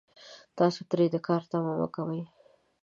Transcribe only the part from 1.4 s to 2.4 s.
تمه کوئ